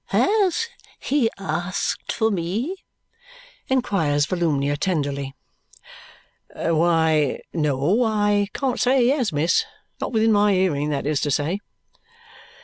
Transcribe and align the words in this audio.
"Has 0.05 0.67
he 0.97 1.29
asked 1.37 2.11
for 2.11 2.31
me?" 2.31 2.75
inquires 3.67 4.25
Volumnia 4.25 4.75
tenderly. 4.75 5.35
"Why, 6.55 7.39
no, 7.53 8.03
I 8.03 8.47
can't 8.51 8.79
say 8.79 9.03
he 9.03 9.09
has, 9.09 9.31
miss. 9.31 9.63
Not 9.99 10.11
within 10.11 10.31
my 10.31 10.53
hearing, 10.53 10.89
that 10.89 11.05
is 11.05 11.21
to 11.21 11.29
say." 11.29 11.59